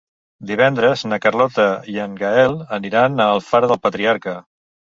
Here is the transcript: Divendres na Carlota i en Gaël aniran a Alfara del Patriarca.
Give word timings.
Divendres 0.51 1.03
na 1.11 1.19
Carlota 1.25 1.67
i 1.93 2.01
en 2.07 2.17
Gaël 2.23 2.59
aniran 2.81 3.23
a 3.29 3.31
Alfara 3.37 3.73
del 3.77 3.83
Patriarca. 3.87 4.39